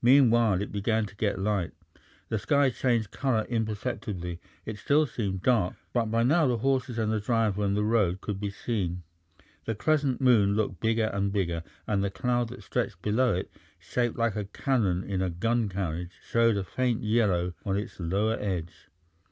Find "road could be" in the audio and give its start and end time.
7.82-8.50